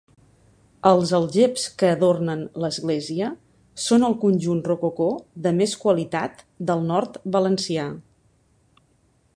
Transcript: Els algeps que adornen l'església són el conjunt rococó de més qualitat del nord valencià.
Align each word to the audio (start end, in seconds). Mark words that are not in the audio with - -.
Els 0.91 1.11
algeps 1.17 1.65
que 1.81 1.89
adornen 1.97 2.41
l'església 2.63 3.27
són 3.83 4.07
el 4.09 4.17
conjunt 4.25 4.63
rococó 4.69 5.11
de 5.45 5.53
més 5.61 5.77
qualitat 5.85 6.41
del 6.71 6.85
nord 6.95 7.23
valencià. 7.37 7.87